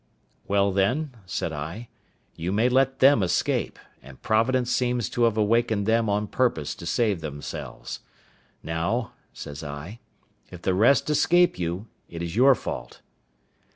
[0.47, 1.87] "Well, then," said I,
[2.35, 6.87] "you may let them escape; and Providence seems to have awakened them on purpose to
[6.87, 7.99] save themselves.
[8.63, 9.99] Now," says I,
[10.49, 12.99] "if the rest escape you, it is your fault."